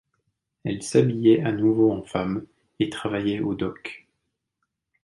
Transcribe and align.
Elle 0.63 0.81
s'habillait 0.81 1.43
à 1.43 1.51
nouveau 1.51 1.91
en 1.91 2.01
femme 2.01 2.47
et 2.79 2.89
travaillait 2.89 3.39
aux 3.39 3.53
docks. 3.53 4.07